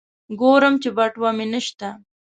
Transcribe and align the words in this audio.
ګورم 0.39 0.75
چې 0.81 0.89
بټوه 0.97 1.29
مې 1.37 1.45
نشته. 1.53 1.89